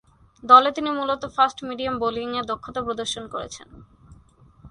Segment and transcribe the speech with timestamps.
[0.43, 3.67] দলে তিনি মূলতঃ ফাস্ট মিডিয়াম বোলিংয়ে দক্ষতা প্রদর্শন করেছেন।